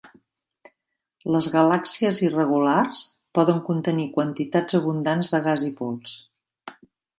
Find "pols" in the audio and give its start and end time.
5.83-6.19